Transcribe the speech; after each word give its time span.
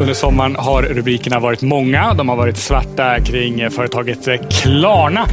Under 0.00 0.14
sommaren 0.14 0.56
har 0.58 0.82
rubrikerna 0.82 1.40
varit 1.40 1.62
många. 1.62 2.14
De 2.14 2.28
har 2.28 2.36
varit 2.36 2.56
svarta 2.56 3.20
kring 3.20 3.70
företaget 3.70 4.28
Klarna. 4.50 5.26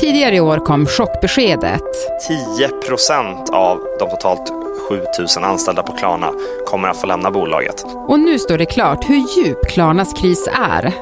Tidigare 0.00 0.36
i 0.36 0.40
år 0.40 0.58
kom 0.58 0.86
chockbeskedet. 0.86 1.82
10 2.28 2.68
procent 2.88 3.50
av 3.50 3.78
de 3.98 4.10
totalt 4.10 4.52
7000 4.88 5.44
anställda 5.44 5.82
på 5.82 5.92
Klarna 5.92 6.30
kommer 6.66 6.88
att 6.88 7.00
få 7.00 7.06
lämna 7.06 7.30
bolaget. 7.30 7.84
Och 8.08 8.20
nu 8.20 8.38
står 8.38 8.58
det 8.58 8.66
klart 8.66 9.10
hur 9.10 9.16
djup 9.36 9.68
Klarnas 9.68 10.12
kris 10.12 10.48
är. 10.70 10.92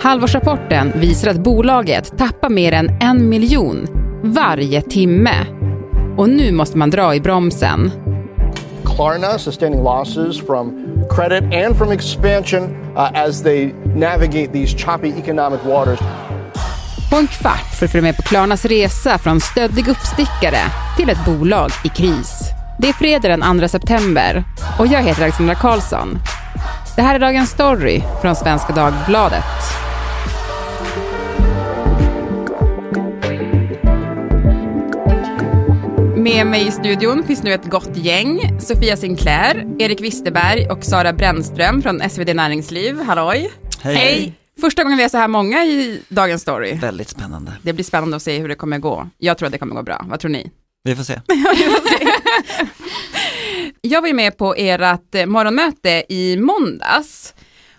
Halvårsrapporten 0.00 0.92
visar 0.94 1.30
att 1.30 1.38
bolaget 1.38 2.18
tappar 2.18 2.48
mer 2.48 2.72
än 2.72 2.90
en 3.00 3.28
miljon 3.28 3.86
varje 4.22 4.82
timme. 4.82 5.46
Och 6.16 6.28
nu 6.28 6.52
måste 6.52 6.78
man 6.78 6.90
dra 6.90 7.14
i 7.14 7.20
bromsen. 7.20 7.90
Klarna 8.96 9.38
sustaining 9.38 9.82
losses 9.82 10.40
from 10.40 11.04
credit 11.10 11.44
and 11.52 11.76
from 11.76 11.92
expansion 11.92 12.62
uh, 12.96 13.10
as 13.14 13.42
they 13.42 13.72
navigate 13.84 14.52
these 14.52 14.74
choppy 14.84 15.08
economic 15.08 15.64
waters. 15.64 15.98
På 17.10 17.16
en 17.16 17.26
kvart 17.26 17.74
för 17.78 17.86
att 17.86 17.92
följa 17.92 18.02
med 18.02 18.16
på 18.16 18.22
Klarnas 18.22 18.64
resa 18.64 19.18
från 19.18 19.40
stöddig 19.40 19.88
uppstickare 19.88 20.58
till 20.96 21.10
ett 21.10 21.24
bolag 21.26 21.70
i 21.84 21.88
kris. 21.88 22.40
Det 22.78 22.88
är 22.88 22.92
fredag 22.92 23.28
den 23.28 23.60
2 23.60 23.68
september 23.68 24.44
och 24.78 24.86
jag 24.86 25.02
heter 25.02 25.22
Alexandra 25.22 25.54
Karlsson. 25.54 26.18
Det 26.96 27.02
här 27.02 27.14
är 27.14 27.18
Dagens 27.18 27.50
Story 27.50 28.02
från 28.22 28.36
Svenska 28.36 28.72
Dagbladet. 28.72 29.85
Med 36.26 36.46
mig 36.46 36.66
i 36.66 36.70
studion 36.70 37.24
finns 37.26 37.42
nu 37.42 37.52
ett 37.52 37.64
gott 37.70 37.96
gäng. 37.96 38.60
Sofia 38.60 38.96
Sinclair, 38.96 39.66
Erik 39.78 40.00
Wisterberg 40.00 40.66
och 40.70 40.84
Sara 40.84 41.12
Brännström 41.12 41.82
från 41.82 42.10
SvD 42.10 42.34
Näringsliv. 42.34 43.00
Halloj! 43.00 43.52
Hej. 43.80 44.34
Första 44.60 44.82
gången 44.82 44.98
vi 44.98 45.04
är 45.04 45.08
så 45.08 45.16
här 45.16 45.28
många 45.28 45.64
i 45.64 46.02
Dagens 46.08 46.42
Story. 46.42 46.74
Väldigt 46.74 47.08
spännande. 47.08 47.52
Det 47.62 47.72
blir 47.72 47.84
spännande 47.84 48.16
att 48.16 48.22
se 48.22 48.38
hur 48.38 48.48
det 48.48 48.54
kommer 48.54 48.78
gå. 48.78 49.08
Jag 49.18 49.38
tror 49.38 49.46
att 49.46 49.52
det 49.52 49.58
kommer 49.58 49.74
gå 49.74 49.82
bra. 49.82 50.04
Vad 50.08 50.20
tror 50.20 50.30
ni? 50.30 50.50
Vi 50.84 50.96
får 50.96 51.02
se. 51.02 51.20
Jag 53.80 54.00
var 54.00 54.08
ju 54.08 54.14
med 54.14 54.38
på 54.38 54.54
ert 54.54 55.14
eh, 55.14 55.26
morgonmöte 55.26 56.04
i 56.08 56.36
måndags. 56.36 57.34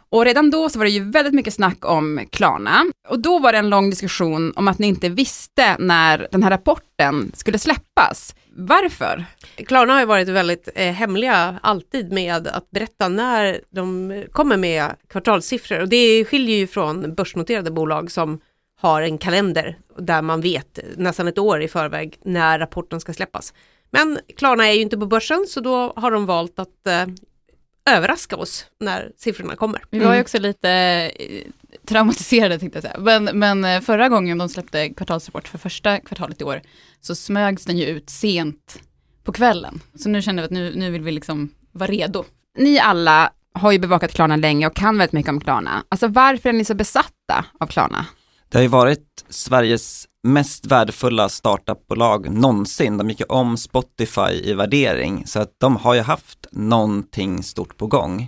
Och 0.10 0.26
redan 0.26 0.50
då 0.50 0.70
så 0.70 0.80
var 0.80 0.86
det 0.86 0.92
ju 0.92 1.12
väldigt 1.12 1.34
mycket 1.34 1.54
snack 1.54 1.86
om 1.86 2.22
Klarna. 2.32 2.86
Och 3.08 3.20
då 3.20 3.40
var 3.40 3.52
det 3.52 3.58
en 3.58 3.70
lång 3.70 3.90
diskussion 3.90 4.54
om 4.56 4.68
att 4.68 4.80
ni 4.80 4.88
inte 4.88 5.10
visste 5.10 5.76
när 5.80 6.28
den 6.32 6.44
här 6.44 6.50
rapporten 6.50 7.32
skulle 7.34 7.60
släppas. 7.60 8.36
Varför? 8.60 9.26
Klarna 9.56 9.94
har 9.94 10.00
ju 10.00 10.06
varit 10.06 10.28
väldigt 10.28 10.70
eh, 10.76 10.94
hemliga 10.94 11.60
alltid 11.64 12.12
med 12.12 12.48
att 12.48 12.72
berätta 12.72 13.08
när 13.08 13.62
de 13.70 14.14
kommer 14.32 14.58
med 14.58 14.96
kvartalssiffror 15.10 15.82
och 15.82 15.90
det 15.90 16.26
skiljer 16.26 16.58
ju 16.58 16.68
från 16.68 17.16
börsnoterade 17.16 17.72
bolag 17.72 18.12
som 18.12 18.40
har 18.82 19.02
en 19.02 19.18
kalender 19.18 19.78
där 19.98 20.22
man 20.22 20.42
vet 20.42 20.80
nästan 20.96 21.28
ett 21.28 21.38
år 21.38 21.62
i 21.62 21.68
förväg 21.68 22.18
när 22.24 22.60
rapporten 22.60 23.00
ska 23.00 23.14
släppas. 23.14 23.54
Men 23.90 24.20
Klarna 24.38 24.68
är 24.68 24.74
ju 24.74 24.82
inte 24.82 24.98
på 24.98 25.06
börsen 25.06 25.46
så 25.48 25.60
då 25.60 25.94
har 25.96 26.12
de 26.12 26.26
valt 26.26 26.60
att 26.60 26.88
eh, 26.88 27.06
överraska 27.88 28.36
oss 28.36 28.66
när 28.80 29.12
siffrorna 29.18 29.56
kommer. 29.56 29.84
Vi 29.90 30.00
var 30.00 30.16
ju 30.16 30.22
också 30.22 30.40
lite 30.40 30.70
eh, 31.20 31.52
traumatiserade 31.88 32.60
tänkte 32.60 32.78
jag 32.78 32.84
säga. 32.84 33.00
Men, 33.00 33.40
men 33.40 33.66
eh, 33.66 33.82
förra 33.82 34.10
gången 34.10 34.38
de 34.38 34.50
släppte 34.50 34.90
kvartalsrapport 34.90 35.48
för 35.48 35.58
första 35.58 36.00
kvartalet 36.00 36.42
i 36.42 36.44
år 36.44 36.62
så 37.02 37.16
smögs 37.16 37.66
den 37.66 37.78
ju 37.78 37.86
ut 37.86 38.10
sent 38.10 38.80
på 39.24 39.32
kvällen. 39.32 39.82
Så 39.96 40.10
nu 40.10 40.22
kände 40.22 40.42
vi 40.42 40.46
att 40.46 40.52
nu, 40.52 40.74
nu 40.76 40.92
vill 40.92 41.02
vi 41.02 41.12
liksom 41.12 41.50
vara 41.72 41.92
redo. 41.92 42.26
Ni 42.58 42.80
alla 42.80 43.32
har 43.54 43.72
ju 43.72 43.80
bevakat 43.80 44.14
Klarna 44.14 44.36
länge 44.36 44.68
och 44.68 44.76
kan 44.76 44.98
väldigt 44.98 45.14
mycket 45.14 45.30
om 45.30 45.42
Klarna. 45.42 45.84
Alltså 45.90 46.08
varför 46.08 46.50
är 46.50 46.54
ni 46.54 46.66
så 46.66 46.76
besatta 46.76 47.46
av 47.60 47.68
Klarna? 47.68 48.06
Det 48.50 48.58
har 48.58 48.64
ju 48.64 48.68
varit 48.68 49.26
Sveriges 49.30 50.08
mest 50.34 50.66
värdefulla 50.66 51.30
startupbolag 51.30 52.32
någonsin. 52.32 52.98
De 52.98 53.10
gick 53.10 53.20
ju 53.20 53.26
om 53.26 53.58
Spotify 53.58 54.32
i 54.44 54.54
värdering, 54.54 55.28
så 55.28 55.40
att 55.40 55.60
de 55.60 55.76
har 55.76 55.94
ju 55.94 56.02
haft 56.02 56.48
någonting 56.52 57.44
stort 57.44 57.78
på 57.78 57.88
gång. 57.88 58.28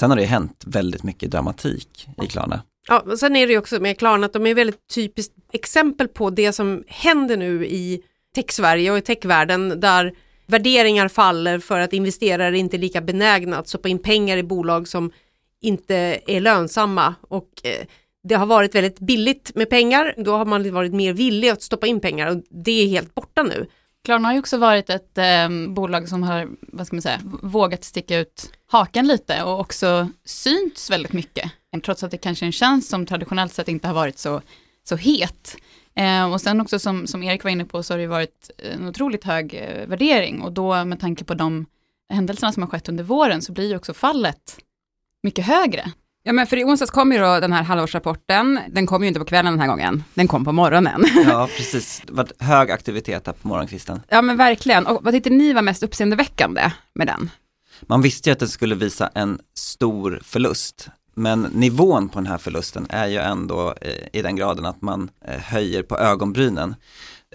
Sen 0.00 0.10
har 0.10 0.16
det 0.16 0.22
ju 0.22 0.28
hänt 0.28 0.64
väldigt 0.66 1.02
mycket 1.02 1.30
dramatik 1.30 2.08
i 2.22 2.26
Klarna. 2.26 2.62
Ja, 2.88 3.00
och 3.00 3.18
sen 3.18 3.36
är 3.36 3.46
det 3.46 3.52
ju 3.52 3.58
också 3.58 3.80
med 3.80 3.98
Klarna 3.98 4.26
att 4.26 4.32
de 4.32 4.46
är 4.46 4.54
väldigt 4.54 4.88
typiskt 4.94 5.34
exempel 5.52 6.08
på 6.08 6.30
det 6.30 6.52
som 6.52 6.84
händer 6.86 7.36
nu 7.36 7.66
i 7.66 8.02
tech-Sverige 8.34 8.90
och 8.90 8.98
i 8.98 9.00
techvärlden 9.00 9.80
där 9.80 10.14
värderingar 10.46 11.08
faller 11.08 11.58
för 11.58 11.80
att 11.80 11.92
investerare 11.92 12.58
inte 12.58 12.76
är 12.76 12.78
lika 12.78 13.00
benägna 13.00 13.58
att 13.58 13.68
stoppa 13.68 13.88
in 13.88 13.98
pengar 13.98 14.36
i 14.36 14.42
bolag 14.42 14.88
som 14.88 15.12
inte 15.60 16.20
är 16.26 16.40
lönsamma 16.40 17.14
och 17.28 17.48
eh, 17.64 17.86
det 18.22 18.34
har 18.34 18.46
varit 18.46 18.74
väldigt 18.74 19.00
billigt 19.00 19.52
med 19.54 19.70
pengar, 19.70 20.14
då 20.16 20.36
har 20.36 20.44
man 20.44 20.72
varit 20.72 20.92
mer 20.92 21.12
villig 21.12 21.48
att 21.48 21.62
stoppa 21.62 21.86
in 21.86 22.00
pengar 22.00 22.30
och 22.30 22.42
det 22.50 22.84
är 22.84 22.88
helt 22.88 23.14
borta 23.14 23.42
nu. 23.42 23.66
Klarna 24.04 24.28
har 24.28 24.32
ju 24.32 24.38
också 24.38 24.58
varit 24.58 24.90
ett 24.90 25.18
eh, 25.18 25.48
bolag 25.68 26.08
som 26.08 26.22
har, 26.22 26.48
vad 26.60 26.86
ska 26.86 26.96
man 26.96 27.02
säga, 27.02 27.20
vågat 27.42 27.84
sticka 27.84 28.18
ut 28.18 28.52
hakan 28.66 29.06
lite 29.06 29.42
och 29.42 29.60
också 29.60 30.08
synts 30.24 30.90
väldigt 30.90 31.12
mycket. 31.12 31.50
Trots 31.84 32.02
att 32.02 32.10
det 32.10 32.16
kanske 32.16 32.44
är 32.44 32.46
en 32.46 32.52
tjänst 32.52 32.90
som 32.90 33.06
traditionellt 33.06 33.52
sett 33.52 33.68
inte 33.68 33.88
har 33.88 33.94
varit 33.94 34.18
så, 34.18 34.42
så 34.88 34.96
het. 34.96 35.56
Eh, 35.94 36.32
och 36.32 36.40
sen 36.40 36.60
också 36.60 36.78
som, 36.78 37.06
som 37.06 37.22
Erik 37.22 37.44
var 37.44 37.50
inne 37.50 37.64
på 37.64 37.82
så 37.82 37.94
har 37.94 37.98
det 37.98 38.06
varit 38.06 38.50
en 38.58 38.88
otroligt 38.88 39.24
hög 39.24 39.54
eh, 39.54 39.86
värdering 39.86 40.42
och 40.42 40.52
då 40.52 40.84
med 40.84 41.00
tanke 41.00 41.24
på 41.24 41.34
de 41.34 41.66
händelserna 42.12 42.52
som 42.52 42.62
har 42.62 42.70
skett 42.70 42.88
under 42.88 43.04
våren 43.04 43.42
så 43.42 43.52
blir 43.52 43.68
ju 43.68 43.76
också 43.76 43.94
fallet 43.94 44.58
mycket 45.22 45.44
högre. 45.44 45.92
Ja 46.22 46.32
men 46.32 46.46
för 46.46 46.56
i 46.56 46.64
onsdags 46.64 46.90
kom 46.90 47.12
ju 47.12 47.18
då 47.18 47.40
den 47.40 47.52
här 47.52 47.62
halvårsrapporten, 47.62 48.60
den 48.68 48.86
kom 48.86 49.02
ju 49.02 49.08
inte 49.08 49.20
på 49.20 49.26
kvällen 49.26 49.52
den 49.52 49.60
här 49.60 49.68
gången, 49.68 50.04
den 50.14 50.28
kom 50.28 50.44
på 50.44 50.52
morgonen. 50.52 51.04
Ja, 51.26 51.48
precis. 51.56 52.02
Det 52.06 52.12
var 52.12 52.28
hög 52.38 52.70
aktivitet 52.70 53.26
här 53.26 53.32
på 53.32 53.48
morgonkvisten. 53.48 54.00
Ja 54.08 54.22
men 54.22 54.36
verkligen, 54.36 54.86
och 54.86 55.04
vad 55.04 55.14
tyckte 55.14 55.30
ni 55.30 55.52
var 55.52 55.62
mest 55.62 55.82
uppseendeväckande 55.82 56.72
med 56.94 57.06
den? 57.06 57.30
Man 57.80 58.02
visste 58.02 58.28
ju 58.28 58.32
att 58.32 58.38
den 58.38 58.48
skulle 58.48 58.74
visa 58.74 59.10
en 59.14 59.38
stor 59.54 60.20
förlust, 60.24 60.88
men 61.14 61.42
nivån 61.42 62.08
på 62.08 62.18
den 62.18 62.26
här 62.26 62.38
förlusten 62.38 62.86
är 62.90 63.06
ju 63.06 63.18
ändå 63.18 63.74
eh, 63.80 63.92
i 64.12 64.22
den 64.22 64.36
graden 64.36 64.66
att 64.66 64.82
man 64.82 65.10
eh, 65.24 65.40
höjer 65.40 65.82
på 65.82 65.98
ögonbrynen. 65.98 66.74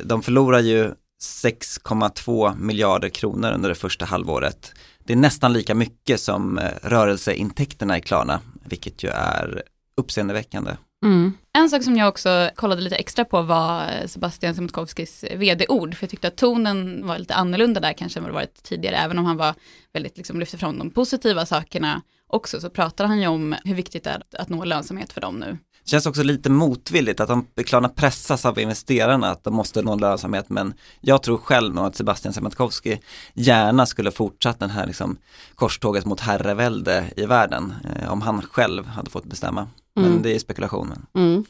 De 0.04 0.22
förlorar 0.24 0.60
ju 0.60 0.92
6,2 1.24 2.58
miljarder 2.60 3.10
kronor 3.10 3.52
under 3.52 3.70
det 3.70 3.76
första 3.76 4.06
halvåret. 4.06 4.74
Det 5.06 5.14
är 5.14 5.18
nästan 5.18 5.54
lika 5.54 5.76
mycket 5.76 6.20
som 6.20 6.58
eh, 6.58 6.72
rörelseintäkterna 6.82 7.98
i 7.98 8.02
Klarna, 8.02 8.40
vilket 8.66 9.04
ju 9.04 9.10
är 9.10 9.64
uppseendeväckande. 9.98 10.72
Mm. 11.06 11.34
En 11.58 11.70
sak 11.70 11.84
som 11.84 11.98
jag 11.98 12.08
också 12.08 12.50
kollade 12.56 12.82
lite 12.82 12.96
extra 12.96 13.26
på 13.26 13.42
var 13.42 14.08
Sebastian 14.08 14.56
Siemiatkowskis 14.56 15.26
vd-ord, 15.36 15.96
för 15.96 16.04
jag 16.04 16.10
tyckte 16.10 16.28
att 16.28 16.38
tonen 16.38 17.08
var 17.08 17.18
lite 17.18 17.36
annorlunda 17.36 17.80
där 17.80 17.94
kanske 17.94 18.20
än 18.20 18.24
vad 18.24 18.30
det 18.30 18.36
varit 18.36 18.64
tidigare, 18.64 18.96
även 18.96 19.20
om 19.20 19.26
han 19.26 19.38
var 19.38 19.54
väldigt, 19.94 20.18
liksom 20.18 20.40
lyfte 20.40 20.58
fram 20.58 20.78
de 20.78 20.90
positiva 20.90 21.46
sakerna 21.46 22.02
också, 22.28 22.62
så 22.62 22.70
pratade 22.70 23.10
han 23.10 23.22
ju 23.22 23.28
om 23.28 23.56
hur 23.64 23.76
viktigt 23.76 24.04
det 24.04 24.10
är 24.10 24.16
att, 24.16 24.36
att 24.36 24.50
nå 24.50 24.64
lönsamhet 24.64 25.14
för 25.14 25.22
dem 25.22 25.36
nu. 25.36 25.58
Det 25.84 25.90
känns 25.90 26.06
också 26.06 26.24
lite 26.24 26.50
motvilligt 26.50 27.20
att 27.20 27.28
de 27.28 27.48
Klarna 27.66 27.90
pressas 27.90 28.46
av 28.46 28.60
investerarna 28.60 29.30
att 29.30 29.44
de 29.44 29.54
måste 29.54 29.82
nå 29.82 29.96
lönsamhet 29.96 30.50
men 30.50 30.74
jag 31.02 31.24
tror 31.24 31.38
själv 31.38 31.74
nog 31.76 31.86
att 31.86 31.96
Sebastian 31.96 32.34
Siemiatkowski 32.34 33.00
gärna 33.34 33.86
skulle 33.86 34.12
fortsatt 34.12 34.60
den 34.60 34.70
här 34.70 34.88
liksom 34.88 35.18
korståget 35.56 36.06
mot 36.06 36.20
herrevälde 36.20 37.06
i 37.18 37.26
världen 37.26 37.74
eh, 37.96 38.12
om 38.12 38.22
han 38.22 38.42
själv 38.42 38.86
hade 38.88 39.10
fått 39.10 39.26
bestämma. 39.26 39.68
Men 39.96 40.06
Mm. 40.06 40.22
det 40.22 40.36
är 40.36 40.40
spekulationen. 40.40 41.06
Mm. 41.16 41.46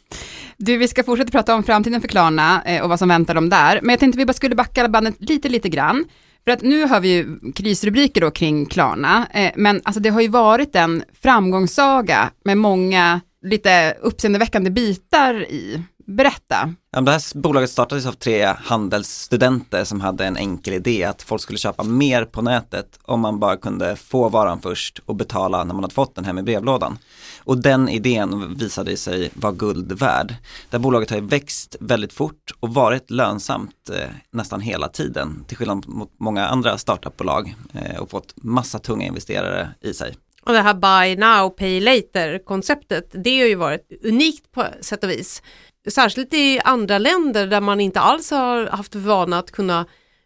Du, 0.58 0.78
vi 0.78 0.88
ska 0.88 1.04
fortsätta 1.04 1.32
prata 1.32 1.56
om 1.56 1.64
framtiden 1.64 2.02
för 2.02 2.08
Klarna 2.08 2.64
eh, 2.64 2.84
och 2.84 2.90
vad 2.90 3.00
som 3.00 3.10
väntar 3.10 3.34
dem 3.34 3.50
där, 3.50 3.80
men 3.82 3.90
jag 3.90 4.00
tänkte 4.00 4.18
vi 4.18 4.26
bara 4.26 4.34
skulle 4.34 4.56
backa 4.56 4.88
bandet 4.90 5.16
lite, 5.20 5.50
lite 5.50 5.70
grann. 5.70 6.06
För 6.44 6.52
att 6.52 6.62
nu 6.62 6.86
har 6.86 7.00
vi 7.00 7.14
ju 7.14 7.40
krisrubriker 7.56 8.22
då 8.22 8.32
kring 8.32 8.66
Klarna, 8.66 9.28
eh, 9.34 9.52
men 9.56 9.82
alltså 9.84 10.00
det 10.00 10.10
har 10.10 10.22
ju 10.22 10.28
varit 10.28 10.76
en 10.76 11.04
framgångssaga 11.22 12.32
med 12.46 12.58
många 12.58 13.22
lite 13.44 13.98
uppseendeväckande 14.02 14.70
bitar 14.70 15.34
i. 15.34 15.84
Berätta. 16.06 16.74
Ja, 16.92 17.02
det 17.02 17.12
här 17.12 17.38
bolaget 17.38 17.70
startades 17.70 18.06
av 18.06 18.12
tre 18.12 18.46
handelsstudenter 18.46 19.84
som 19.84 20.02
hade 20.02 20.26
en 20.26 20.38
enkel 20.38 20.74
idé 20.74 21.04
att 21.04 21.22
folk 21.22 21.42
skulle 21.42 21.60
köpa 21.60 21.84
mer 21.84 22.26
på 22.26 22.42
nätet 22.42 23.00
om 23.04 23.20
man 23.20 23.40
bara 23.40 23.58
kunde 23.58 23.96
få 23.96 24.30
varan 24.30 24.62
först 24.62 25.00
och 25.06 25.16
betala 25.16 25.64
när 25.64 25.74
man 25.74 25.84
hade 25.84 25.94
fått 25.94 26.16
den 26.16 26.26
hem 26.26 26.38
i 26.38 26.44
brevlådan. 26.44 26.98
Och 27.40 27.58
den 27.58 27.90
idén 27.90 28.56
visade 28.56 28.98
sig 28.98 29.32
vara 29.34 29.54
guld 29.54 29.92
värd. 29.92 30.28
Det 30.70 30.78
här 30.78 30.80
bolaget 30.80 31.10
har 31.10 31.18
ju 31.18 31.26
växt 31.26 31.76
väldigt 31.80 32.14
fort 32.14 32.52
och 32.60 32.74
varit 32.74 33.12
lönsamt 33.12 33.90
eh, 33.94 34.10
nästan 34.32 34.62
hela 34.62 34.88
tiden 34.88 35.44
till 35.48 35.58
skillnad 35.58 35.88
mot 35.88 36.12
många 36.20 36.48
andra 36.48 36.78
startupbolag 36.78 37.56
eh, 37.74 38.02
och 38.02 38.10
fått 38.10 38.34
massa 38.36 38.80
tunga 38.80 39.06
investerare 39.06 39.70
i 39.82 39.94
sig. 39.94 40.16
Och 40.46 40.54
det 40.54 40.62
här 40.62 40.74
buy 40.74 41.16
now, 41.16 41.50
pay 41.50 41.80
later 41.80 42.46
konceptet, 42.46 43.10
det 43.12 43.40
har 43.40 43.48
ju 43.48 43.56
varit 43.56 43.92
unikt 44.04 44.52
på 44.52 44.66
sätt 44.82 45.04
och 45.04 45.10
vis. 45.10 45.42
Särskilt 45.90 46.34
i 46.34 46.60
andra 46.60 46.98
länder 46.98 47.48
där 47.48 47.62
man 47.62 47.80
inte 47.80 48.00
alls 48.00 48.32
har 48.32 48.68
haft 48.68 48.96
vana 48.96 49.40
att 49.40 49.52
kunna 49.52 49.86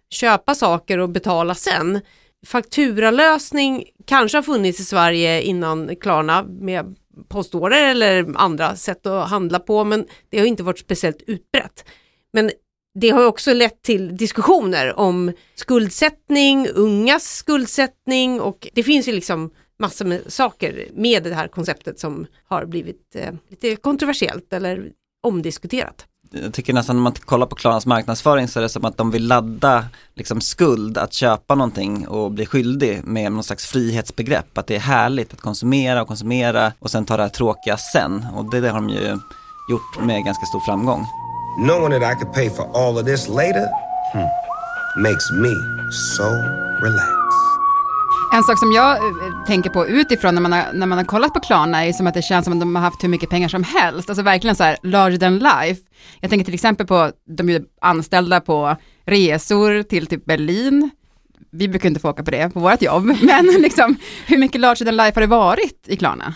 köpa 0.09 0.55
saker 0.55 0.97
och 0.97 1.09
betala 1.09 1.55
sen. 1.55 2.01
fakturalösning 2.45 3.83
kanske 4.05 4.37
har 4.37 4.43
funnits 4.43 4.79
i 4.79 4.83
Sverige 4.83 5.41
innan 5.41 5.95
Klarna 5.95 6.43
med 6.43 6.95
postorder 7.29 7.91
eller 7.91 8.33
andra 8.35 8.75
sätt 8.75 9.05
att 9.05 9.29
handla 9.29 9.59
på 9.59 9.83
men 9.83 10.05
det 10.29 10.39
har 10.39 10.45
inte 10.45 10.63
varit 10.63 10.79
speciellt 10.79 11.21
utbrett. 11.27 11.85
Men 12.33 12.51
det 12.99 13.09
har 13.09 13.25
också 13.25 13.53
lett 13.53 13.81
till 13.81 14.17
diskussioner 14.17 14.99
om 14.99 15.31
skuldsättning, 15.55 16.67
ungas 16.67 17.35
skuldsättning 17.35 18.41
och 18.41 18.67
det 18.73 18.83
finns 18.83 19.07
ju 19.07 19.11
liksom 19.11 19.51
massor 19.79 20.05
med 20.05 20.21
saker 20.27 20.87
med 20.93 21.23
det 21.23 21.35
här 21.35 21.47
konceptet 21.47 21.99
som 21.99 22.27
har 22.47 22.65
blivit 22.65 23.15
eh, 23.15 23.33
lite 23.49 23.75
kontroversiellt 23.75 24.53
eller 24.53 24.91
omdiskuterat. 25.23 26.05
Jag 26.31 26.53
tycker 26.53 26.73
nästan 26.73 26.95
när 26.95 27.03
man 27.03 27.13
kollar 27.13 27.47
på 27.47 27.55
Klarnas 27.55 27.85
marknadsföring 27.85 28.47
så 28.47 28.59
är 28.59 28.63
det 28.63 28.69
som 28.69 28.85
att 28.85 28.97
de 28.97 29.11
vill 29.11 29.27
ladda 29.27 29.85
liksom 30.15 30.41
skuld 30.41 30.97
att 30.97 31.13
köpa 31.13 31.55
någonting 31.55 32.07
och 32.07 32.31
bli 32.31 32.45
skyldig 32.45 33.01
med 33.03 33.31
någon 33.31 33.43
slags 33.43 33.65
frihetsbegrepp. 33.65 34.57
Att 34.57 34.67
det 34.67 34.75
är 34.75 34.79
härligt 34.79 35.33
att 35.33 35.41
konsumera 35.41 36.01
och 36.01 36.07
konsumera 36.07 36.73
och 36.79 36.91
sen 36.91 37.05
ta 37.05 37.17
det 37.17 37.23
här 37.23 37.29
tråkiga 37.29 37.77
sen. 37.77 38.25
Och 38.35 38.51
det, 38.51 38.59
det 38.59 38.69
har 38.69 38.81
de 38.81 38.89
ju 38.89 39.19
gjort 39.69 40.05
med 40.05 40.25
ganska 40.25 40.45
stor 40.45 40.59
framgång. 40.59 41.05
Knowing 41.57 41.91
that 41.91 42.11
I 42.11 42.15
could 42.15 42.33
pay 42.33 42.49
for 42.49 42.63
all 42.75 42.97
of 42.97 43.05
this 43.05 43.27
later 43.27 43.67
hmm, 44.13 44.27
makes 45.03 45.31
me 45.31 45.53
so 46.17 46.23
relaxed. 46.83 47.16
En 48.37 48.43
sak 48.43 48.59
som 48.59 48.71
jag 48.71 48.97
eh, 48.97 49.43
tänker 49.47 49.69
på 49.69 49.87
utifrån 49.87 50.35
när 50.35 50.41
man, 50.41 50.51
har, 50.51 50.73
när 50.73 50.87
man 50.87 50.97
har 50.97 51.05
kollat 51.05 51.33
på 51.33 51.39
Klarna 51.39 51.85
är 51.85 51.93
som 51.93 52.07
att 52.07 52.13
det 52.13 52.21
känns 52.21 52.45
som 52.45 52.53
att 52.53 52.59
de 52.59 52.75
har 52.75 52.83
haft 52.83 53.03
hur 53.03 53.09
mycket 53.09 53.29
pengar 53.29 53.47
som 53.47 53.63
helst, 53.63 54.09
alltså 54.09 54.23
verkligen 54.23 54.55
så 54.55 54.63
här 54.63 54.77
larger 54.83 55.17
than 55.17 55.39
life. 55.39 55.81
Jag 56.19 56.29
tänker 56.29 56.45
till 56.45 56.53
exempel 56.53 56.87
på, 56.87 57.11
de 57.37 57.49
är 57.49 57.61
anställda 57.81 58.41
på 58.41 58.75
resor 59.05 59.83
till 59.83 60.07
typ 60.07 60.25
Berlin, 60.25 60.89
vi 61.51 61.67
brukar 61.67 61.87
inte 61.87 61.99
få 61.99 62.09
åka 62.09 62.23
på 62.23 62.31
det 62.31 62.49
på 62.53 62.59
vårt 62.59 62.81
jobb, 62.81 63.05
men 63.21 63.45
liksom 63.45 63.95
hur 64.27 64.37
mycket 64.37 64.61
larger 64.61 64.85
than 64.85 64.97
life 64.97 65.15
har 65.15 65.21
det 65.21 65.27
varit 65.27 65.85
i 65.87 65.97
Klarna? 65.97 66.33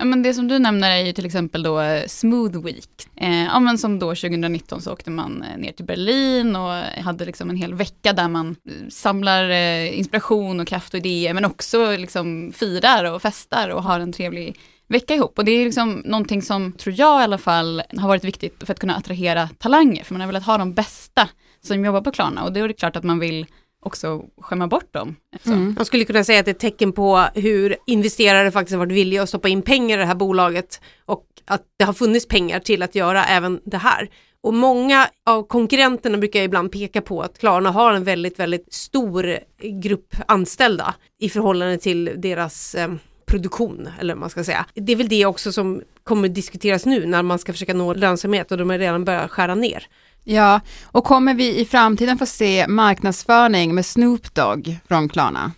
Ja, 0.00 0.06
men 0.06 0.22
det 0.22 0.34
som 0.34 0.48
du 0.48 0.58
nämner 0.58 0.90
är 0.90 1.04
ju 1.04 1.12
till 1.12 1.26
exempel 1.26 1.62
då 1.62 1.80
eh, 1.80 2.06
Smooth 2.06 2.64
Week. 2.64 3.08
Eh, 3.16 3.44
ja, 3.44 3.60
men 3.60 3.78
som 3.78 3.98
då 3.98 4.06
2019 4.06 4.82
så 4.82 4.92
åkte 4.92 5.10
man 5.10 5.42
eh, 5.42 5.58
ner 5.58 5.72
till 5.72 5.84
Berlin 5.84 6.56
och 6.56 6.72
hade 7.04 7.24
liksom 7.24 7.50
en 7.50 7.56
hel 7.56 7.74
vecka 7.74 8.12
där 8.12 8.28
man 8.28 8.56
eh, 8.68 8.88
samlar 8.88 9.50
eh, 9.50 9.98
inspiration 9.98 10.60
och 10.60 10.66
kraft 10.66 10.94
och 10.94 10.98
idéer 10.98 11.34
men 11.34 11.44
också 11.44 11.96
liksom 11.96 12.52
firar 12.54 13.04
och 13.04 13.22
festar 13.22 13.68
och 13.68 13.82
har 13.82 14.00
en 14.00 14.12
trevlig 14.12 14.58
vecka 14.88 15.14
ihop. 15.14 15.38
Och 15.38 15.44
det 15.44 15.52
är 15.52 15.64
liksom 15.64 16.02
någonting 16.04 16.42
som, 16.42 16.72
tror 16.72 16.94
jag 16.98 17.20
i 17.20 17.24
alla 17.24 17.38
fall, 17.38 17.82
har 17.96 18.08
varit 18.08 18.24
viktigt 18.24 18.62
för 18.66 18.72
att 18.72 18.80
kunna 18.80 18.96
attrahera 18.96 19.48
talanger. 19.58 20.04
För 20.04 20.14
man 20.14 20.20
har 20.20 20.28
velat 20.28 20.46
ha 20.46 20.58
de 20.58 20.74
bästa 20.74 21.28
som 21.60 21.84
jobbar 21.84 22.00
på 22.00 22.10
Klarna 22.10 22.44
och 22.44 22.52
då 22.52 22.60
är 22.60 22.68
det 22.68 22.74
klart 22.74 22.96
att 22.96 23.04
man 23.04 23.18
vill 23.18 23.46
också 23.80 24.24
skämma 24.40 24.66
bort 24.66 24.92
dem. 24.92 25.16
Mm. 25.46 25.74
Man 25.76 25.84
skulle 25.84 26.04
kunna 26.04 26.24
säga 26.24 26.40
att 26.40 26.44
det 26.44 26.50
är 26.50 26.54
ett 26.54 26.60
tecken 26.60 26.92
på 26.92 27.26
hur 27.34 27.76
investerare 27.86 28.50
faktiskt 28.50 28.72
har 28.72 28.78
varit 28.78 28.92
villiga 28.92 29.22
att 29.22 29.28
stoppa 29.28 29.48
in 29.48 29.62
pengar 29.62 29.98
i 29.98 30.00
det 30.00 30.06
här 30.06 30.14
bolaget 30.14 30.80
och 31.04 31.26
att 31.44 31.62
det 31.76 31.84
har 31.84 31.92
funnits 31.92 32.28
pengar 32.28 32.60
till 32.60 32.82
att 32.82 32.94
göra 32.94 33.24
även 33.24 33.60
det 33.64 33.76
här. 33.76 34.10
Och 34.42 34.54
många 34.54 35.08
av 35.26 35.42
konkurrenterna 35.42 36.18
brukar 36.18 36.42
ibland 36.42 36.72
peka 36.72 37.00
på 37.00 37.22
att 37.22 37.38
Klarna 37.38 37.70
har 37.70 37.92
en 37.92 38.04
väldigt, 38.04 38.38
väldigt 38.38 38.72
stor 38.72 39.38
grupp 39.82 40.14
anställda 40.26 40.94
i 41.18 41.28
förhållande 41.28 41.78
till 41.78 42.12
deras 42.16 42.74
eh, 42.74 42.92
produktion, 43.26 43.88
eller 44.00 44.14
vad 44.14 44.20
man 44.20 44.30
ska 44.30 44.44
säga. 44.44 44.66
Det 44.74 44.92
är 44.92 44.96
väl 44.96 45.08
det 45.08 45.26
också 45.26 45.52
som 45.52 45.82
kommer 46.04 46.28
diskuteras 46.28 46.86
nu 46.86 47.06
när 47.06 47.22
man 47.22 47.38
ska 47.38 47.52
försöka 47.52 47.74
nå 47.74 47.94
lönsamhet 47.94 48.52
och 48.52 48.58
de 48.58 48.70
har 48.70 48.78
redan 48.78 49.04
börjat 49.04 49.30
skära 49.30 49.54
ner. 49.54 49.86
Ja, 50.24 50.60
och 50.84 51.04
kommer 51.04 51.34
vi 51.34 51.60
i 51.60 51.64
framtiden 51.64 52.18
få 52.18 52.26
se 52.26 52.66
marknadsföring 52.68 53.74
med 53.74 53.86
Snoop 53.86 54.34
Dogg 54.34 54.78
från 54.88 55.08
Klarna? 55.08 55.52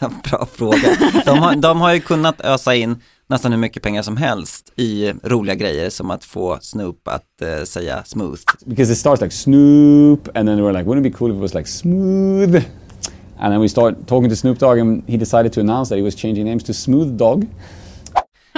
Bra 0.30 0.46
fråga. 0.52 0.96
De 1.24 1.38
har, 1.38 1.56
de 1.56 1.80
har 1.80 1.94
ju 1.94 2.00
kunnat 2.00 2.40
ösa 2.40 2.74
in 2.74 3.02
nästan 3.26 3.52
hur 3.52 3.58
mycket 3.58 3.82
pengar 3.82 4.02
som 4.02 4.16
helst 4.16 4.72
i 4.76 5.12
roliga 5.22 5.54
grejer 5.54 5.90
som 5.90 6.10
att 6.10 6.24
få 6.24 6.58
Snoop 6.60 7.08
att 7.08 7.42
uh, 7.42 7.64
säga 7.64 8.02
smooth. 8.04 8.40
Because 8.66 8.92
it 8.92 8.98
starts 8.98 9.22
like 9.22 9.34
Snoop 9.34 10.28
and 10.34 10.48
then 10.48 10.58
we're 10.60 10.72
like 10.72 10.84
wouldn't 10.84 11.06
it 11.06 11.12
be 11.12 11.18
cool 11.18 11.30
if 11.30 11.36
it 11.36 11.42
was 11.42 11.54
like 11.54 11.68
smooth? 11.68 12.64
And 13.38 13.52
then 13.52 13.60
we 13.60 13.68
start 13.68 13.94
talking 14.06 14.30
to 14.30 14.36
Snoop 14.36 14.58
Dogg 14.58 14.78
and 14.78 15.02
he 15.06 15.16
decided 15.16 15.52
to 15.52 15.60
announce 15.60 15.88
that 15.88 15.96
he 15.96 16.02
was 16.02 16.14
changing 16.14 16.44
names 16.44 16.62
to 16.64 16.74
Smooth 16.74 17.16
Dogg. 17.18 17.44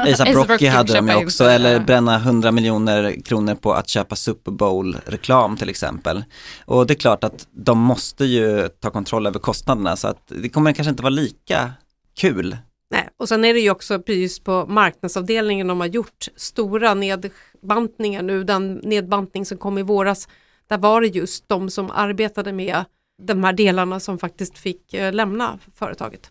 ASAP 0.12 0.28
Rocky 0.28 0.66
hade 0.66 0.94
de 0.94 1.08
ju 1.08 1.14
också, 1.14 1.44
eller 1.44 1.80
bränna 1.80 2.16
100 2.16 2.52
miljoner 2.52 3.22
kronor 3.24 3.54
på 3.54 3.72
att 3.72 3.88
köpa 3.88 4.16
Super 4.16 4.52
Bowl-reklam 4.52 5.56
till 5.56 5.68
exempel. 5.68 6.24
Och 6.64 6.86
det 6.86 6.92
är 6.92 6.98
klart 6.98 7.24
att 7.24 7.46
de 7.50 7.78
måste 7.78 8.24
ju 8.24 8.68
ta 8.68 8.90
kontroll 8.90 9.26
över 9.26 9.38
kostnaderna 9.38 9.96
så 9.96 10.08
att 10.08 10.22
det 10.26 10.48
kommer 10.48 10.72
kanske 10.72 10.90
inte 10.90 11.02
vara 11.02 11.10
lika 11.10 11.72
kul. 12.16 12.56
Nej, 12.90 13.08
och 13.16 13.28
sen 13.28 13.44
är 13.44 13.54
det 13.54 13.60
ju 13.60 13.70
också 13.70 13.98
precis 13.98 14.40
på 14.40 14.66
marknadsavdelningen 14.66 15.66
de 15.66 15.80
har 15.80 15.86
gjort 15.86 16.28
stora 16.36 16.94
nedbantningar 16.94 18.22
nu, 18.22 18.44
den 18.44 18.74
nedbantning 18.74 19.46
som 19.46 19.58
kom 19.58 19.78
i 19.78 19.82
våras, 19.82 20.28
där 20.66 20.78
var 20.78 21.00
det 21.00 21.06
just 21.06 21.48
de 21.48 21.70
som 21.70 21.90
arbetade 21.90 22.52
med 22.52 22.84
de 23.22 23.44
här 23.44 23.52
delarna 23.52 24.00
som 24.00 24.18
faktiskt 24.18 24.58
fick 24.58 24.94
eh, 24.94 25.12
lämna 25.12 25.58
företaget. 25.74 26.30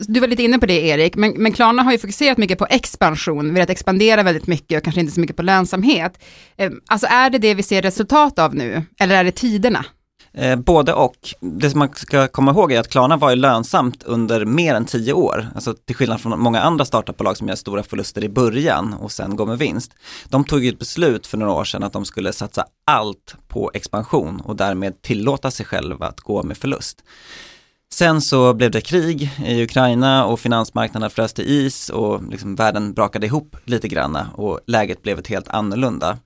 Du 0.00 0.20
var 0.20 0.28
lite 0.28 0.42
inne 0.42 0.58
på 0.58 0.66
det 0.66 0.80
Erik, 0.80 1.16
men, 1.16 1.32
men 1.36 1.52
Klarna 1.52 1.82
har 1.82 1.92
ju 1.92 1.98
fokuserat 1.98 2.38
mycket 2.38 2.58
på 2.58 2.66
expansion, 2.70 3.54
velat 3.54 3.70
expandera 3.70 4.22
väldigt 4.22 4.46
mycket 4.46 4.78
och 4.78 4.84
kanske 4.84 5.00
inte 5.00 5.12
så 5.12 5.20
mycket 5.20 5.36
på 5.36 5.42
lönsamhet. 5.42 6.24
Eh, 6.56 6.70
alltså 6.86 7.06
är 7.10 7.30
det 7.30 7.38
det 7.38 7.54
vi 7.54 7.62
ser 7.62 7.82
resultat 7.82 8.38
av 8.38 8.54
nu, 8.54 8.82
eller 8.98 9.14
är 9.14 9.24
det 9.24 9.32
tiderna? 9.32 9.84
Eh, 10.36 10.56
både 10.56 10.92
och. 10.92 11.16
Det 11.40 11.70
som 11.70 11.78
man 11.78 11.88
ska 11.94 12.28
komma 12.28 12.50
ihåg 12.50 12.72
är 12.72 12.80
att 12.80 12.90
Klarna 12.90 13.16
var 13.16 13.30
ju 13.30 13.36
lönsamt 13.36 14.02
under 14.02 14.44
mer 14.44 14.74
än 14.74 14.84
tio 14.84 15.12
år. 15.12 15.48
Alltså 15.54 15.74
till 15.74 15.96
skillnad 15.96 16.20
från 16.20 16.40
många 16.40 16.60
andra 16.60 16.84
startupbolag 16.84 17.36
som 17.36 17.48
gör 17.48 17.54
stora 17.54 17.82
förluster 17.82 18.24
i 18.24 18.28
början 18.28 18.94
och 18.94 19.12
sen 19.12 19.36
går 19.36 19.46
med 19.46 19.58
vinst. 19.58 19.94
De 20.28 20.44
tog 20.44 20.64
ju 20.64 20.68
ett 20.68 20.78
beslut 20.78 21.26
för 21.26 21.38
några 21.38 21.52
år 21.52 21.64
sedan 21.64 21.82
att 21.82 21.92
de 21.92 22.04
skulle 22.04 22.32
satsa 22.32 22.64
allt 22.86 23.36
på 23.48 23.70
expansion 23.74 24.40
och 24.40 24.56
därmed 24.56 25.02
tillåta 25.02 25.50
sig 25.50 25.66
själva 25.66 26.06
att 26.06 26.20
gå 26.20 26.42
med 26.42 26.56
förlust. 26.56 27.04
Sen 27.94 28.20
så 28.20 28.54
blev 28.54 28.70
det 28.70 28.80
krig 28.80 29.30
i 29.46 29.62
Ukraina 29.62 30.24
och 30.24 30.40
finansmarknaderna 30.40 31.10
frös 31.10 31.32
till 31.32 31.44
is 31.48 31.88
och 31.88 32.22
liksom 32.30 32.54
världen 32.54 32.92
brakade 32.92 33.26
ihop 33.26 33.56
lite 33.64 33.88
granna 33.88 34.28
och 34.34 34.60
läget 34.66 35.02
blev 35.02 35.18
ett 35.18 35.26
helt 35.26 35.48
annorlunda. 35.48 36.18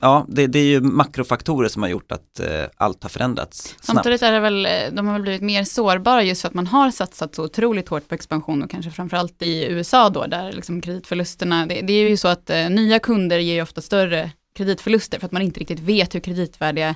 Ja, 0.00 0.26
det, 0.28 0.46
det 0.46 0.58
är 0.58 0.64
ju 0.64 0.80
makrofaktorer 0.80 1.68
som 1.68 1.82
har 1.82 1.88
gjort 1.88 2.12
att 2.12 2.40
eh, 2.40 2.46
allt 2.76 3.02
har 3.02 3.10
förändrats 3.10 3.62
snabbt. 3.62 3.84
Samtidigt 3.84 4.22
är 4.22 4.32
det 4.32 4.40
väl, 4.40 4.66
eh, 4.66 4.72
de 4.92 5.06
har 5.06 5.12
väl 5.12 5.22
blivit 5.22 5.42
mer 5.42 5.64
sårbara 5.64 6.22
just 6.22 6.40
för 6.40 6.48
att 6.48 6.54
man 6.54 6.66
har 6.66 6.90
satsat 6.90 7.34
så 7.34 7.44
otroligt 7.44 7.88
hårt 7.88 8.08
på 8.08 8.14
expansion 8.14 8.62
och 8.62 8.70
kanske 8.70 8.90
framförallt 8.90 9.42
i 9.42 9.64
USA 9.64 10.10
då, 10.10 10.26
där 10.26 10.52
liksom 10.52 10.80
kreditförlusterna, 10.80 11.66
det, 11.66 11.80
det 11.80 11.92
är 11.92 12.08
ju 12.08 12.16
så 12.16 12.28
att 12.28 12.50
eh, 12.50 12.70
nya 12.70 12.98
kunder 12.98 13.38
ger 13.38 13.54
ju 13.54 13.62
ofta 13.62 13.80
större 13.80 14.30
kreditförluster 14.56 15.18
för 15.18 15.26
att 15.26 15.32
man 15.32 15.42
inte 15.42 15.60
riktigt 15.60 15.80
vet 15.80 16.14
hur 16.14 16.20
kreditvärdiga 16.20 16.94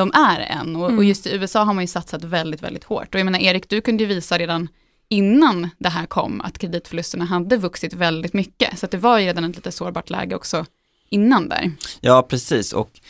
de 0.00 0.12
är 0.14 0.40
än. 0.40 0.76
Och, 0.76 0.86
mm. 0.86 0.98
och, 0.98 1.04
just 1.04 1.26
i 1.26 1.34
USA 1.34 1.64
har 1.64 1.74
man 1.74 1.84
ju 1.84 1.88
satsat 1.88 2.24
väldigt, 2.24 2.62
väldigt 2.62 2.84
hårt. 2.84 3.14
Och 3.14 3.20
jag 3.20 3.24
menar 3.24 3.38
Erik, 3.38 3.68
du 3.68 3.80
kunde 3.80 4.02
ju 4.02 4.08
visa 4.08 4.38
redan 4.38 4.68
innan 5.08 5.70
det 5.78 5.88
här 5.88 6.06
kom 6.06 6.40
att 6.40 6.58
kreditförlusterna 6.58 7.24
hade 7.24 7.56
vuxit 7.56 7.92
väldigt 7.92 8.32
mycket. 8.32 8.78
Så 8.78 8.86
det 8.86 8.96
var 8.96 9.18
ju 9.18 9.26
redan 9.26 9.44
ett 9.44 9.56
lite 9.56 9.72
sårbart 9.72 10.10
läge 10.10 10.36
också 10.36 10.66
innan 11.08 11.48
där. 11.48 11.72
Ja, 12.00 12.22
precis. 12.22 12.72
Och 12.72 13.00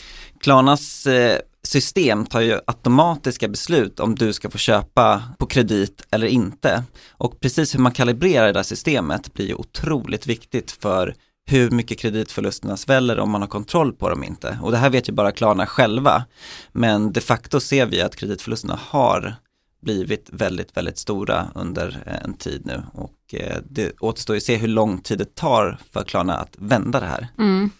Klarnas 0.40 1.06
eh, 1.06 1.38
system 1.62 2.26
tar 2.26 2.40
ju 2.40 2.58
automatiska 2.66 3.48
beslut 3.48 4.00
om 4.00 4.14
du 4.14 4.32
ska 4.32 4.50
få 4.50 4.58
köpa 4.58 5.22
på 5.38 5.46
kredit 5.46 6.06
eller 6.10 6.26
inte. 6.26 6.84
Och 7.10 7.40
precis 7.40 7.74
hur 7.74 7.80
man 7.80 7.92
kalibrerar 7.92 8.46
det 8.46 8.52
där 8.52 8.62
systemet 8.62 9.34
blir 9.34 9.46
ju 9.46 9.54
otroligt 9.54 10.26
viktigt 10.26 10.70
för 10.70 11.14
hur 11.46 11.70
mycket 11.70 11.98
kreditförlusterna 11.98 12.76
sväller 12.76 13.18
om 13.18 13.30
man 13.30 13.40
har 13.40 13.48
kontroll 13.48 13.92
på 13.92 14.08
dem 14.08 14.24
inte. 14.24 14.58
Och 14.62 14.70
det 14.70 14.76
här 14.76 14.90
vet 14.90 15.08
ju 15.08 15.12
bara 15.12 15.32
Klarna 15.32 15.66
själva. 15.66 16.24
Men 16.72 17.12
de 17.12 17.20
facto 17.20 17.60
ser 17.60 17.86
vi 17.86 18.00
att 18.00 18.16
kreditförlusterna 18.16 18.78
har 18.88 19.34
blivit 19.82 20.28
väldigt, 20.32 20.76
väldigt 20.76 20.98
stora 20.98 21.46
under 21.54 22.02
eh, 22.06 22.24
en 22.24 22.34
tid 22.34 22.62
nu 22.64 22.82
och 22.92 23.34
eh, 23.34 23.56
det 23.70 23.92
återstår 24.00 24.36
ju 24.36 24.38
att 24.38 24.44
se 24.44 24.56
hur 24.56 24.68
lång 24.68 24.98
tid 24.98 25.18
det 25.18 25.34
tar 25.34 25.78
för 25.92 26.02
Klarna 26.02 26.36
att 26.36 26.54
vända 26.58 27.00
det 27.00 27.06
här. 27.06 27.28
Mm. 27.38 27.70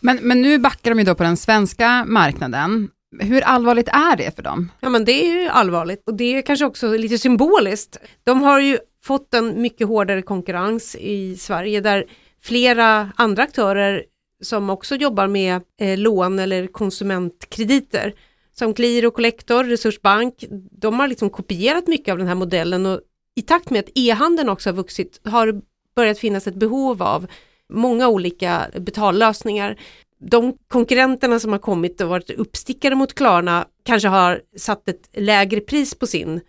Men, 0.00 0.18
men 0.22 0.42
nu 0.42 0.58
backar 0.58 0.90
de 0.90 0.98
ju 0.98 1.04
då 1.04 1.14
på 1.14 1.22
den 1.22 1.36
svenska 1.36 2.04
marknaden. 2.04 2.88
Hur 3.20 3.42
allvarligt 3.42 3.88
är 3.88 4.16
det 4.16 4.36
för 4.36 4.42
dem? 4.42 4.70
Ja 4.80 4.88
men 4.88 5.04
det 5.04 5.12
är 5.12 5.42
ju 5.42 5.48
allvarligt 5.48 6.02
och 6.06 6.14
det 6.14 6.24
är 6.24 6.42
kanske 6.42 6.64
också 6.64 6.96
lite 6.96 7.18
symboliskt. 7.18 7.96
De 8.24 8.42
har 8.42 8.60
ju 8.60 8.78
fått 9.04 9.34
en 9.34 9.62
mycket 9.62 9.86
hårdare 9.86 10.22
konkurrens 10.22 10.96
i 10.96 11.36
Sverige 11.36 11.80
där 11.80 12.04
flera 12.42 13.12
andra 13.16 13.42
aktörer 13.42 14.04
som 14.40 14.70
också 14.70 14.96
jobbar 14.96 15.26
med 15.26 15.62
eh, 15.80 15.98
lån 15.98 16.38
eller 16.38 16.66
konsumentkrediter 16.66 18.14
som 18.52 18.74
Clear 18.74 19.06
och 19.06 19.14
Collector, 19.14 19.64
Resursbank, 19.64 20.44
de 20.70 21.00
har 21.00 21.08
liksom 21.08 21.30
kopierat 21.30 21.86
mycket 21.86 22.12
av 22.12 22.18
den 22.18 22.26
här 22.26 22.34
modellen 22.34 22.86
och 22.86 23.00
i 23.34 23.42
takt 23.42 23.70
med 23.70 23.80
att 23.80 23.90
e-handeln 23.94 24.48
också 24.48 24.68
har 24.68 24.74
vuxit 24.74 25.20
har 25.24 25.62
börjat 25.96 26.18
finnas 26.18 26.46
ett 26.46 26.54
behov 26.54 27.02
av 27.02 27.26
många 27.68 28.08
olika 28.08 28.66
betallösningar. 28.80 29.80
De 30.18 30.56
konkurrenterna 30.68 31.38
som 31.38 31.52
har 31.52 31.58
kommit 31.58 32.00
och 32.00 32.08
varit 32.08 32.30
uppstickare 32.30 32.94
mot 32.94 33.14
Klarna 33.14 33.66
kanske 33.82 34.08
har 34.08 34.40
satt 34.56 34.88
ett 34.88 35.08
lägre 35.12 35.60
pris 35.60 35.94
på 35.94 36.06
sin 36.06 36.40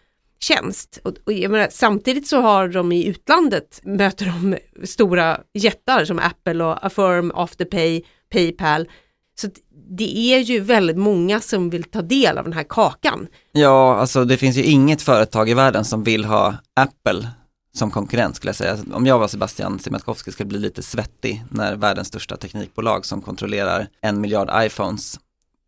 tjänst. 0.43 0.99
Och, 1.03 1.13
och 1.25 1.33
menar, 1.33 1.67
samtidigt 1.71 2.27
så 2.27 2.41
har 2.41 2.67
de 2.67 2.91
i 2.91 3.05
utlandet 3.05 3.79
möter 3.83 4.25
de 4.25 4.57
stora 4.87 5.39
jättar 5.53 6.05
som 6.05 6.19
Apple 6.19 6.63
och 6.63 6.85
Affirm, 6.85 7.31
Afterpay, 7.35 8.01
Paypal. 8.31 8.87
Så 9.35 9.47
det 9.89 10.17
är 10.17 10.39
ju 10.39 10.59
väldigt 10.59 10.97
många 10.97 11.39
som 11.39 11.69
vill 11.69 11.83
ta 11.83 12.01
del 12.01 12.37
av 12.37 12.43
den 12.43 12.53
här 12.53 12.65
kakan. 12.69 13.27
Ja, 13.51 13.95
alltså 13.95 14.25
det 14.25 14.37
finns 14.37 14.57
ju 14.57 14.63
inget 14.63 15.01
företag 15.01 15.49
i 15.49 15.53
världen 15.53 15.85
som 15.85 16.03
vill 16.03 16.25
ha 16.25 16.55
Apple 16.75 17.27
som 17.75 17.91
konkurrent 17.91 18.35
skulle 18.35 18.49
jag 18.49 18.55
säga. 18.55 18.71
Alltså, 18.71 18.93
om 18.93 19.05
jag 19.05 19.19
var 19.19 19.27
Sebastian 19.27 19.79
Siemiatkowski 19.79 20.31
skulle 20.31 20.47
bli 20.47 20.59
lite 20.59 20.83
svettig 20.83 21.43
när 21.49 21.75
världens 21.75 22.07
största 22.07 22.37
teknikbolag 22.37 23.05
som 23.05 23.21
kontrollerar 23.21 23.87
en 24.01 24.21
miljard 24.21 24.49
iPhones 24.53 25.19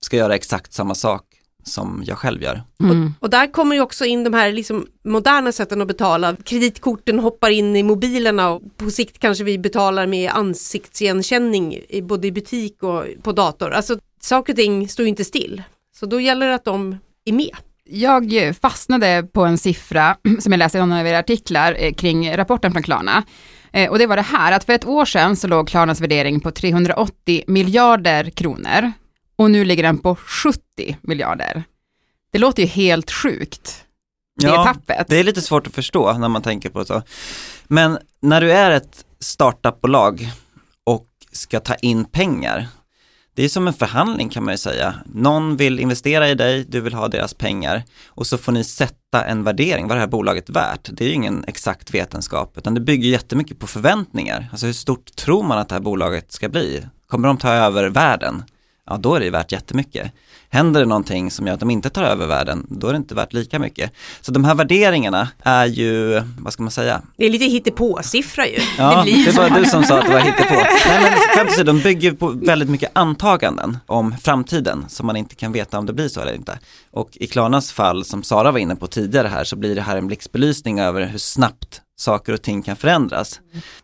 ska 0.01 0.17
göra 0.17 0.35
exakt 0.35 0.73
samma 0.73 0.95
sak 0.95 1.34
som 1.67 2.03
jag 2.05 2.17
själv 2.17 2.43
gör. 2.43 2.63
Mm. 2.83 3.13
Och, 3.19 3.23
och, 3.23 3.29
där 3.29 3.51
kommer 3.51 3.75
ju 3.75 3.81
också 3.81 4.05
in 4.05 4.23
de 4.23 4.33
här 4.33 4.51
liksom 4.51 4.87
moderna 5.03 5.51
sätten 5.51 5.81
att 5.81 5.87
betala. 5.87 6.35
Kreditkorten 6.35 7.19
hoppar 7.19 7.49
in 7.49 7.75
i 7.75 7.83
mobilerna 7.83 8.49
och 8.49 8.61
på 8.77 8.89
sikt 8.89 9.19
kanske 9.19 9.43
vi 9.43 9.57
betalar 9.57 10.07
med 10.07 10.31
ansiktsigenkänning 10.31 11.79
i, 11.89 12.01
både 12.01 12.27
i 12.27 12.31
butik 12.31 12.83
och 12.83 13.05
på 13.23 13.31
dator. 13.31 13.71
Alltså 13.71 13.97
saker 14.21 14.53
och 14.53 14.57
ting 14.57 14.89
står 14.89 15.03
ju 15.03 15.09
inte 15.09 15.25
still. 15.25 15.63
Så 15.99 16.05
då 16.05 16.21
gäller 16.21 16.47
det 16.47 16.55
att 16.55 16.65
de 16.65 16.97
är 17.25 17.33
med. 17.33 17.55
Jag 17.89 18.55
fastnade 18.61 19.27
på 19.33 19.45
en 19.45 19.57
siffra 19.57 20.17
som 20.39 20.51
jag 20.51 20.59
läste 20.59 20.77
i 20.77 20.81
någon 20.81 20.91
av 20.91 21.07
era 21.07 21.19
artiklar 21.19 21.75
eh, 21.79 21.93
kring 21.93 22.37
rapporten 22.37 22.71
från 22.71 22.83
Klarna. 22.83 23.23
Eh, 23.73 23.91
och 23.91 23.99
det 23.99 24.07
var 24.07 24.15
det 24.15 24.21
här 24.21 24.51
att 24.51 24.63
för 24.63 24.73
ett 24.73 24.85
år 24.85 25.05
sedan 25.05 25.35
så 25.35 25.47
låg 25.47 25.67
Klarnas 25.67 26.01
värdering 26.01 26.39
på 26.39 26.51
380 26.51 27.43
miljarder 27.47 28.29
kronor 28.29 28.91
och 29.35 29.51
nu 29.51 29.65
ligger 29.65 29.83
den 29.83 29.97
på 29.97 30.15
70 30.15 30.97
miljarder. 31.01 31.63
Det 32.31 32.39
låter 32.39 32.63
ju 32.63 32.69
helt 32.69 33.11
sjukt, 33.11 33.85
det 34.41 34.47
ja, 34.47 34.63
tappet. 34.63 35.07
Det 35.07 35.19
är 35.19 35.23
lite 35.23 35.41
svårt 35.41 35.67
att 35.67 35.73
förstå 35.73 36.13
när 36.13 36.29
man 36.29 36.41
tänker 36.41 36.69
på 36.69 36.79
det 36.79 36.85
så. 36.85 37.01
Men 37.67 37.97
när 38.19 38.41
du 38.41 38.51
är 38.51 38.71
ett 38.71 39.05
startupbolag 39.19 40.31
och 40.83 41.07
ska 41.31 41.59
ta 41.59 41.75
in 41.75 42.05
pengar, 42.05 42.67
det 43.33 43.43
är 43.43 43.49
som 43.49 43.67
en 43.67 43.73
förhandling 43.73 44.29
kan 44.29 44.43
man 44.43 44.53
ju 44.53 44.57
säga. 44.57 44.95
Någon 45.05 45.57
vill 45.57 45.79
investera 45.79 46.29
i 46.29 46.35
dig, 46.35 46.65
du 46.67 46.81
vill 46.81 46.93
ha 46.93 47.07
deras 47.07 47.33
pengar 47.33 47.83
och 48.05 48.27
så 48.27 48.37
får 48.37 48.51
ni 48.51 48.63
sätta 48.63 49.25
en 49.25 49.43
värdering, 49.43 49.87
vad 49.87 49.97
det 49.97 50.01
här 50.01 50.07
bolaget 50.07 50.49
värt? 50.49 50.89
Det 50.91 51.03
är 51.03 51.07
ju 51.07 51.13
ingen 51.13 51.45
exakt 51.47 51.93
vetenskap, 51.93 52.57
utan 52.57 52.73
det 52.73 52.79
bygger 52.79 53.09
jättemycket 53.09 53.59
på 53.59 53.67
förväntningar. 53.67 54.47
Alltså 54.51 54.65
hur 54.65 54.73
stort 54.73 55.15
tror 55.15 55.43
man 55.43 55.57
att 55.57 55.69
det 55.69 55.75
här 55.75 55.81
bolaget 55.81 56.31
ska 56.31 56.49
bli? 56.49 56.85
Kommer 57.07 57.27
de 57.27 57.37
ta 57.37 57.49
över 57.49 57.89
världen? 57.89 58.43
Ja 58.85 58.97
då 58.97 59.15
är 59.15 59.19
det 59.19 59.29
värt 59.29 59.51
jättemycket. 59.51 60.11
Händer 60.49 60.79
det 60.79 60.85
någonting 60.85 61.31
som 61.31 61.47
gör 61.47 61.53
att 61.53 61.59
de 61.59 61.69
inte 61.69 61.89
tar 61.89 62.03
över 62.03 62.27
världen, 62.27 62.67
då 62.69 62.87
är 62.87 62.91
det 62.91 62.97
inte 62.97 63.15
värt 63.15 63.33
lika 63.33 63.59
mycket. 63.59 63.91
Så 64.21 64.31
de 64.31 64.43
här 64.43 64.55
värderingarna 64.55 65.27
är 65.43 65.65
ju, 65.65 66.21
vad 66.39 66.53
ska 66.53 66.63
man 66.63 66.71
säga? 66.71 67.01
Det 67.17 67.25
är 67.25 67.29
lite 67.29 67.45
hittepå-siffra 67.45 68.47
ju. 68.47 68.59
Ja, 68.77 69.03
det, 69.05 69.25
det 69.25 69.31
var 69.31 69.49
du 69.49 69.65
som 69.65 69.83
sa 69.83 69.99
att 69.99 70.05
det 70.05 70.13
var 70.13 70.19
hittepå. 70.19 70.55
Nej 71.35 71.45
men 71.57 71.65
de 71.65 71.79
bygger 71.79 72.11
på 72.11 72.27
väldigt 72.27 72.69
mycket 72.69 72.91
antaganden 72.93 73.77
om 73.85 74.15
framtiden 74.17 74.85
som 74.87 75.07
man 75.07 75.15
inte 75.15 75.35
kan 75.35 75.51
veta 75.51 75.79
om 75.79 75.85
det 75.85 75.93
blir 75.93 76.07
så 76.07 76.21
eller 76.21 76.33
inte. 76.33 76.59
Och 76.91 77.09
i 77.11 77.27
Klarnas 77.27 77.71
fall, 77.71 78.05
som 78.05 78.23
Sara 78.23 78.51
var 78.51 78.59
inne 78.59 78.75
på 78.75 78.87
tidigare 78.87 79.27
här, 79.27 79.43
så 79.43 79.55
blir 79.55 79.75
det 79.75 79.81
här 79.81 79.97
en 79.97 80.07
blixtbelysning 80.07 80.79
över 80.79 81.05
hur 81.05 81.17
snabbt 81.17 81.81
saker 81.97 82.33
och 82.33 82.41
ting 82.41 82.61
kan 82.61 82.75
förändras. 82.75 83.39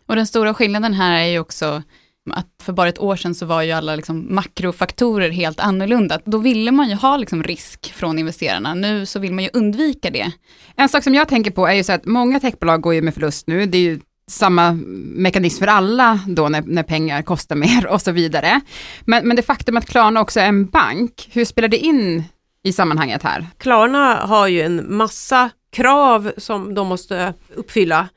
Och 0.06 0.16
den 0.16 0.26
stora 0.26 0.54
skillnaden 0.54 0.94
här 0.94 1.12
är 1.12 1.26
ju 1.26 1.38
också 1.38 1.82
att 2.30 2.46
för 2.62 2.72
bara 2.72 2.88
ett 2.88 2.98
år 2.98 3.16
sedan 3.16 3.34
så 3.34 3.46
var 3.46 3.62
ju 3.62 3.72
alla 3.72 3.96
liksom 3.96 4.34
makrofaktorer 4.34 5.30
helt 5.30 5.60
annorlunda. 5.60 6.20
Då 6.24 6.38
ville 6.38 6.72
man 6.72 6.88
ju 6.88 6.94
ha 6.94 7.16
liksom 7.16 7.42
risk 7.42 7.92
från 7.92 8.18
investerarna, 8.18 8.74
nu 8.74 9.06
så 9.06 9.18
vill 9.18 9.32
man 9.32 9.44
ju 9.44 9.50
undvika 9.52 10.10
det. 10.10 10.32
En 10.76 10.88
sak 10.88 11.04
som 11.04 11.14
jag 11.14 11.28
tänker 11.28 11.50
på 11.50 11.66
är 11.66 11.74
ju 11.74 11.84
så 11.84 11.92
att 11.92 12.04
många 12.04 12.40
techbolag 12.40 12.80
går 12.80 12.94
ju 12.94 13.02
med 13.02 13.14
förlust 13.14 13.46
nu, 13.46 13.66
det 13.66 13.78
är 13.78 13.82
ju 13.82 14.00
samma 14.26 14.72
mekanism 15.16 15.58
för 15.58 15.66
alla 15.66 16.20
då 16.26 16.48
när, 16.48 16.62
när 16.62 16.82
pengar 16.82 17.22
kostar 17.22 17.56
mer 17.66 17.86
och 17.86 18.02
så 18.02 18.12
vidare. 18.12 18.60
Men, 19.04 19.28
men 19.28 19.36
det 19.36 19.42
faktum 19.42 19.76
att 19.76 19.86
Klarna 19.86 20.20
också 20.20 20.40
är 20.40 20.46
en 20.46 20.66
bank, 20.66 21.28
hur 21.32 21.44
spelar 21.44 21.68
det 21.68 21.78
in 21.78 22.24
i 22.64 22.72
sammanhanget 22.72 23.22
här? 23.22 23.46
Klarna 23.58 24.14
har 24.14 24.48
ju 24.48 24.62
en 24.62 24.96
massa 24.96 25.50
krav 25.72 26.32
som 26.36 26.74
de 26.74 26.86
måste 26.86 27.34
uppfylla. 27.54 28.08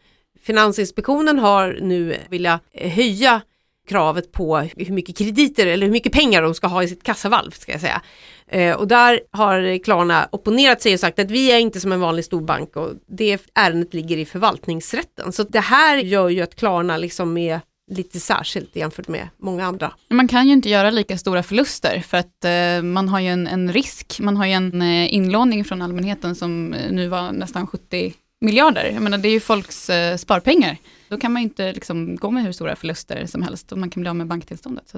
Finansinspektionen 0.45 1.39
har 1.39 1.77
nu 1.81 2.17
vilja 2.29 2.59
höja 2.73 3.41
kravet 3.87 4.31
på 4.31 4.57
hur 4.57 4.93
mycket 4.93 5.17
krediter 5.17 5.67
eller 5.67 5.85
hur 5.85 5.93
mycket 5.93 6.13
pengar 6.13 6.41
de 6.41 6.53
ska 6.53 6.67
ha 6.67 6.83
i 6.83 6.87
sitt 6.87 7.03
kassavalv 7.03 7.51
ska 7.51 7.71
jag 7.71 7.81
säga. 7.81 8.01
Eh, 8.47 8.75
och 8.75 8.87
där 8.87 9.19
har 9.31 9.83
Klarna 9.83 10.29
opponerat 10.31 10.81
sig 10.81 10.93
och 10.93 10.99
sagt 10.99 11.19
att 11.19 11.31
vi 11.31 11.51
är 11.51 11.59
inte 11.59 11.79
som 11.79 11.91
en 11.91 11.99
vanlig 11.99 12.25
storbank 12.25 12.75
och 12.75 12.89
det 13.07 13.41
ärendet 13.55 13.93
ligger 13.93 14.17
i 14.17 14.25
förvaltningsrätten. 14.25 15.31
Så 15.31 15.43
det 15.43 15.59
här 15.59 15.97
gör 15.97 16.29
ju 16.29 16.41
att 16.41 16.55
Klarna 16.55 16.97
liksom 16.97 17.37
är 17.37 17.61
lite 17.91 18.19
särskilt 18.19 18.75
jämfört 18.75 19.07
med 19.07 19.27
många 19.37 19.65
andra. 19.65 19.93
Man 20.09 20.27
kan 20.27 20.47
ju 20.47 20.53
inte 20.53 20.69
göra 20.69 20.89
lika 20.89 21.17
stora 21.17 21.43
förluster 21.43 21.99
för 21.99 22.17
att 22.17 22.45
eh, 22.45 22.83
man 22.83 23.09
har 23.09 23.19
ju 23.19 23.27
en, 23.27 23.47
en, 23.47 23.73
risk, 23.73 24.19
man 24.19 24.37
har 24.37 24.45
ju 24.45 24.51
en 24.51 24.81
eh, 24.81 25.13
inlåning 25.13 25.65
från 25.65 25.81
allmänheten 25.81 26.35
som 26.35 26.73
eh, 26.73 26.91
nu 26.91 27.07
var 27.07 27.31
nästan 27.31 27.67
70 27.67 28.13
miljarder. 28.45 28.91
Jag 28.93 29.03
menar 29.03 29.17
det 29.17 29.27
är 29.27 29.31
ju 29.31 29.39
folks 29.39 29.89
eh, 29.89 30.17
sparpengar. 30.17 30.77
Då 31.09 31.17
kan 31.17 31.33
man 31.33 31.41
ju 31.41 31.43
inte 31.43 31.73
liksom 31.73 32.15
gå 32.15 32.31
med 32.31 32.43
hur 32.43 32.51
stora 32.51 32.75
förluster 32.75 33.25
som 33.25 33.43
helst 33.43 33.71
och 33.71 33.77
man 33.77 33.89
kan 33.89 34.01
bli 34.01 34.09
av 34.09 34.15
med 34.15 34.27
banktillståndet. 34.27 34.89
Så 34.89 34.97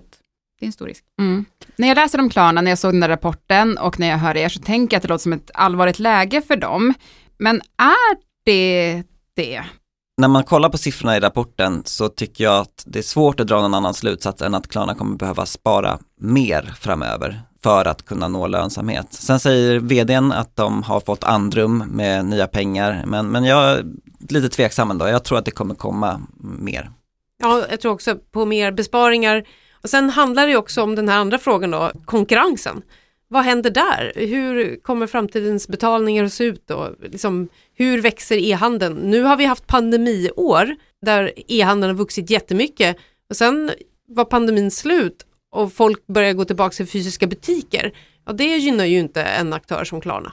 det 0.59 0.65
är 0.65 0.67
en 0.67 0.73
stor 0.73 0.87
risk. 0.87 1.03
Mm. 1.19 1.45
När 1.75 1.87
jag 1.87 1.95
läser 1.95 2.19
om 2.19 2.29
Klarna, 2.29 2.61
när 2.61 2.71
jag 2.71 2.79
såg 2.79 2.93
den 2.93 2.99
där 2.99 3.09
rapporten 3.09 3.77
och 3.77 3.99
när 3.99 4.07
jag 4.07 4.17
hör 4.17 4.37
er 4.37 4.49
så 4.49 4.59
tänker 4.59 4.95
jag 4.95 4.99
att 4.99 5.03
det 5.03 5.09
låter 5.09 5.23
som 5.23 5.33
ett 5.33 5.51
allvarligt 5.53 5.99
läge 5.99 6.41
för 6.41 6.55
dem. 6.55 6.93
Men 7.37 7.55
är 7.77 8.17
det 8.45 9.03
det? 9.35 9.63
När 10.17 10.27
man 10.27 10.43
kollar 10.43 10.69
på 10.69 10.77
siffrorna 10.77 11.17
i 11.17 11.19
rapporten 11.19 11.81
så 11.85 12.09
tycker 12.09 12.43
jag 12.43 12.61
att 12.61 12.83
det 12.87 12.99
är 12.99 13.03
svårt 13.03 13.39
att 13.39 13.47
dra 13.47 13.61
någon 13.61 13.73
annan 13.73 13.93
slutsats 13.93 14.41
än 14.41 14.55
att 14.55 14.67
Klarna 14.67 14.95
kommer 14.95 15.17
behöva 15.17 15.45
spara 15.45 15.99
mer 16.21 16.73
framöver 16.79 17.41
för 17.67 17.85
att 17.85 18.05
kunna 18.05 18.27
nå 18.27 18.47
lönsamhet. 18.47 19.07
Sen 19.13 19.39
säger 19.39 19.79
vdn 19.79 20.31
att 20.31 20.55
de 20.55 20.83
har 20.83 20.99
fått 20.99 21.23
andrum 21.23 21.77
med 21.77 22.25
nya 22.25 22.47
pengar, 22.47 23.03
men, 23.07 23.27
men 23.27 23.43
jag 23.43 23.71
är 23.71 23.85
lite 24.29 24.49
tveksam 24.49 24.91
ändå. 24.91 25.07
Jag 25.07 25.23
tror 25.23 25.37
att 25.37 25.45
det 25.45 25.51
kommer 25.51 25.75
komma 25.75 26.21
mer. 26.59 26.91
Ja, 27.41 27.65
jag 27.69 27.79
tror 27.79 27.91
också 27.91 28.15
på 28.31 28.45
mer 28.45 28.71
besparingar. 28.71 29.43
Och 29.81 29.89
sen 29.89 30.09
handlar 30.09 30.47
det 30.47 30.57
också 30.57 30.83
om 30.83 30.95
den 30.95 31.09
här 31.09 31.17
andra 31.17 31.37
frågan 31.37 31.71
då, 31.71 31.91
konkurrensen. 32.05 32.81
Vad 33.27 33.43
händer 33.43 33.69
där? 33.69 34.13
Hur 34.15 34.79
kommer 34.81 35.07
framtidens 35.07 35.67
betalningar 35.67 36.23
att 36.23 36.33
se 36.33 36.43
ut 36.43 36.67
då? 36.67 36.89
Liksom, 37.01 37.49
hur 37.75 38.01
växer 38.01 38.37
e-handeln? 38.37 38.95
Nu 38.95 39.23
har 39.23 39.37
vi 39.37 39.45
haft 39.45 39.67
pandemiår 39.67 40.75
där 41.01 41.33
e-handeln 41.47 41.91
har 41.95 41.97
vuxit 41.97 42.29
jättemycket 42.29 42.97
och 43.29 43.35
sen 43.35 43.71
var 44.07 44.25
pandemin 44.25 44.71
slut 44.71 45.26
och 45.57 45.73
folk 45.73 46.07
börjar 46.07 46.33
gå 46.33 46.45
tillbaka 46.45 46.73
till 46.73 46.87
fysiska 46.87 47.27
butiker, 47.27 47.91
ja 48.25 48.33
det 48.33 48.57
gynnar 48.57 48.85
ju 48.85 48.99
inte 48.99 49.23
en 49.23 49.53
aktör 49.53 49.83
som 49.83 50.01
Klarna. 50.01 50.31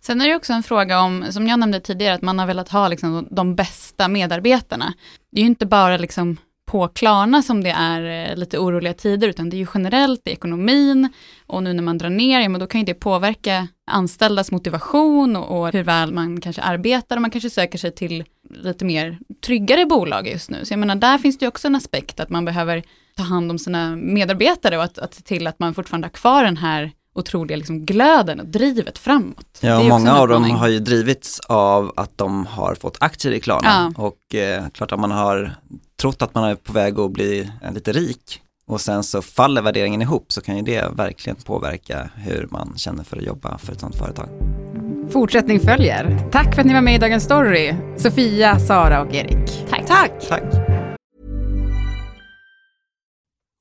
Sen 0.00 0.20
är 0.20 0.28
det 0.28 0.36
också 0.36 0.52
en 0.52 0.62
fråga 0.62 1.00
om, 1.00 1.24
som 1.30 1.46
jag 1.46 1.58
nämnde 1.58 1.80
tidigare, 1.80 2.14
att 2.14 2.22
man 2.22 2.38
har 2.38 2.46
velat 2.46 2.68
ha 2.68 2.88
liksom 2.88 3.28
de 3.30 3.54
bästa 3.54 4.08
medarbetarna. 4.08 4.94
Det 5.32 5.40
är 5.40 5.42
ju 5.42 5.46
inte 5.46 5.66
bara 5.66 5.96
liksom 5.96 6.36
på 6.66 6.88
Klarna 6.88 7.42
som 7.42 7.64
det 7.64 7.70
är 7.70 8.30
eh, 8.30 8.36
lite 8.36 8.58
oroliga 8.58 8.94
tider, 8.94 9.28
utan 9.28 9.50
det 9.50 9.56
är 9.56 9.58
ju 9.58 9.66
generellt 9.74 10.28
i 10.28 10.30
ekonomin 10.30 11.08
och 11.46 11.62
nu 11.62 11.72
när 11.72 11.82
man 11.82 11.98
drar 11.98 12.10
ner, 12.10 12.40
ja, 12.40 12.48
men 12.48 12.60
då 12.60 12.66
kan 12.66 12.80
ju 12.80 12.84
det 12.84 12.94
påverka 12.94 13.68
anställdas 13.86 14.50
motivation 14.50 15.36
och, 15.36 15.60
och, 15.60 15.72
hur 15.72 15.82
väl 15.82 16.12
man 16.12 16.40
kanske 16.40 16.62
arbetar 16.62 17.16
och 17.16 17.22
man 17.22 17.30
kanske 17.30 17.50
söker 17.50 17.78
sig 17.78 17.94
till 17.94 18.24
lite 18.50 18.84
mer 18.84 19.18
tryggare 19.46 19.86
bolag 19.86 20.28
just 20.28 20.50
nu. 20.50 20.64
Så 20.64 20.72
jag 20.72 20.78
menar, 20.78 20.94
där 20.94 21.18
finns 21.18 21.38
det 21.38 21.48
också 21.48 21.68
en 21.68 21.74
aspekt 21.74 22.20
att 22.20 22.30
man 22.30 22.44
behöver 22.44 22.82
ta 23.16 23.22
hand 23.22 23.50
om 23.50 23.58
sina 23.58 23.96
medarbetare 23.96 24.76
och 24.76 24.84
att, 24.84 24.98
att 24.98 25.14
se 25.14 25.22
till 25.22 25.46
att 25.46 25.58
man 25.58 25.74
fortfarande 25.74 26.06
har 26.06 26.12
kvar 26.12 26.44
den 26.44 26.56
här 26.56 26.92
otroliga 27.14 27.56
liksom 27.56 27.86
glöden 27.86 28.40
och 28.40 28.46
drivet 28.46 28.98
framåt. 28.98 29.58
Ja, 29.60 29.78
och 29.78 29.84
många 29.84 30.14
av 30.14 30.28
dem 30.28 30.50
har 30.50 30.68
ju 30.68 30.78
drivits 30.78 31.40
av 31.40 31.92
att 31.96 32.18
de 32.18 32.46
har 32.46 32.74
fått 32.74 32.96
aktier 33.00 33.32
i 33.32 33.40
Klarna 33.40 33.92
ja. 33.96 34.02
och 34.02 34.34
eh, 34.34 34.64
klart 34.68 34.92
att 34.92 35.00
man 35.00 35.10
har 35.10 35.54
trott 36.00 36.22
att 36.22 36.34
man 36.34 36.44
är 36.44 36.54
på 36.54 36.72
väg 36.72 36.98
att 36.98 37.10
bli 37.10 37.50
lite 37.74 37.92
rik 37.92 38.40
och 38.66 38.80
sen 38.80 39.04
så 39.04 39.22
faller 39.22 39.62
värderingen 39.62 40.02
ihop 40.02 40.32
så 40.32 40.40
kan 40.40 40.56
ju 40.56 40.62
det 40.62 40.90
verkligen 40.96 41.36
påverka 41.36 42.10
hur 42.14 42.48
man 42.50 42.72
känner 42.76 43.04
för 43.04 43.16
att 43.16 43.22
jobba 43.22 43.58
för 43.58 43.72
ett 43.72 43.80
sådant 43.80 43.96
företag. 43.96 44.28
Fortsättning 45.10 45.60
följer. 45.60 46.28
Tack 46.32 46.54
för 46.54 46.60
att 46.60 46.66
ni 46.66 46.74
var 46.74 46.80
med 46.80 46.94
i 46.94 46.98
Dagens 46.98 47.24
Story. 47.24 47.74
Sofia, 47.96 48.58
Sara 48.58 49.02
och 49.02 49.14
Erik. 49.14 49.66
Tack. 49.70 49.86
Tack. 49.86 50.28
Tack. 50.28 50.63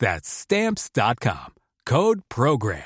That's 0.00 0.28
stamps.com. 0.28 1.52
Code 1.90 2.20
program. 2.34 2.80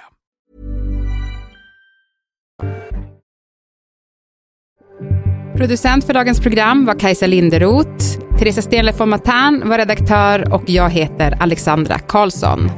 Producent 5.57 6.07
för 6.07 6.15
dagens 6.15 6.41
program 6.41 6.85
var 6.85 6.99
Kajsa 6.99 7.27
Linderoth. 7.27 8.19
Teresa 8.39 8.63
Stenle 8.63 8.93
von 8.93 9.09
Matern 9.09 9.69
var 9.69 9.79
redaktör 9.79 10.55
och 10.55 10.63
jag 10.67 10.91
heter 10.91 11.37
Alexandra 11.41 11.99
Karlsson. 11.99 12.71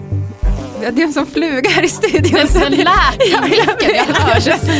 Det 0.81 0.87
är 1.03 1.07
en 1.07 1.13
sån 1.13 1.27
fluga 1.27 1.71
här 1.71 1.85
i 1.85 1.89
studion. 1.89 2.41
Den 2.55 2.73
lät 4.47 4.71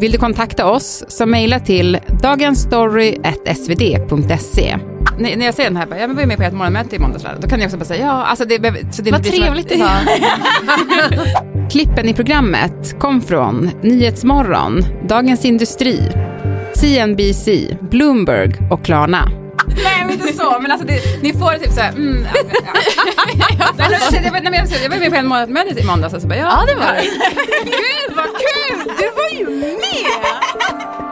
Vill 0.00 0.12
du 0.12 0.18
kontakta 0.18 0.70
oss 0.70 1.04
så 1.08 1.26
mejla 1.26 1.60
till 1.60 1.98
dagensstory.svd.se. 2.22 4.78
När 5.18 5.44
jag 5.44 5.54
ser 5.54 5.64
den 5.64 5.76
här, 5.76 5.86
jag 5.98 6.08
var 6.08 6.26
med 6.26 6.36
på 6.36 6.42
ett 6.42 6.52
morgonmöte 6.52 6.96
i 6.96 6.98
måndags, 6.98 7.24
då 7.40 7.48
kan 7.48 7.60
jag 7.60 7.66
också 7.66 7.76
bara 7.76 7.84
säga 7.84 8.06
ja, 8.06 8.24
alltså 8.24 8.44
det, 8.44 8.94
så 8.94 9.02
det 9.02 9.10
Vad 9.10 9.24
trevligt 9.24 9.68
det 9.68 9.76
var. 9.76 11.70
Klippen 11.70 12.08
i 12.08 12.14
programmet 12.14 12.98
kom 12.98 13.22
från 13.22 13.70
Nyhetsmorgon, 13.82 14.84
Dagens 15.08 15.44
Industri, 15.44 16.08
CNBC, 16.74 17.48
Bloomberg 17.80 18.52
och 18.70 18.84
Klarna. 18.84 19.28
Nej, 19.84 20.04
men 20.04 20.10
inte 20.10 20.32
så. 20.32 20.58
Men 20.60 20.70
alltså 20.70 20.86
det, 20.86 21.22
ni 21.22 21.32
får 21.32 21.58
typ 21.58 21.72
så 21.72 21.80
här, 21.80 21.92
mm, 21.92 22.26
ja, 22.34 22.40
ja. 22.52 22.72
jag, 23.48 24.22
jag, 24.82 24.90
var 24.90 24.98
med 24.98 25.10
på 25.10 25.16
en 25.16 25.26
morgonmöte 25.26 25.80
i 25.80 25.84
måndags 25.84 26.14
och 26.14 26.22
så 26.22 26.28
bara, 26.28 26.38
ja, 26.38 26.64
ja 26.66 26.74
det 26.74 26.74
var 26.74 26.92
det. 26.92 27.02
Gud 27.64 28.16
vad 28.16 28.26
kul! 28.26 28.94
Du 28.98 29.10
var 29.16 29.38
ju 29.38 29.60
med! 29.60 31.11